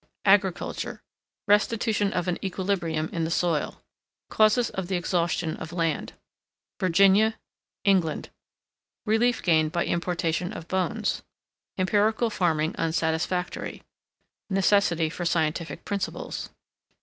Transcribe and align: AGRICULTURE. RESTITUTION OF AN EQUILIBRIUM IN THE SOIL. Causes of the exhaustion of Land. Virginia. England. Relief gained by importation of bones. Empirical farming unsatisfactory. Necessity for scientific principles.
AGRICULTURE. 0.25 0.99
RESTITUTION 1.47 2.11
OF 2.13 2.27
AN 2.27 2.39
EQUILIBRIUM 2.41 3.09
IN 3.13 3.23
THE 3.23 3.29
SOIL. 3.29 3.83
Causes 4.29 4.71
of 4.71 4.87
the 4.87 4.95
exhaustion 4.95 5.55
of 5.57 5.71
Land. 5.71 6.13
Virginia. 6.79 7.35
England. 7.83 8.31
Relief 9.05 9.43
gained 9.43 9.71
by 9.71 9.85
importation 9.85 10.53
of 10.53 10.67
bones. 10.67 11.21
Empirical 11.77 12.31
farming 12.31 12.73
unsatisfactory. 12.79 13.83
Necessity 14.49 15.07
for 15.07 15.23
scientific 15.23 15.85
principles. 15.85 16.49